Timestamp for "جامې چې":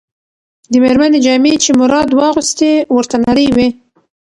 1.25-1.71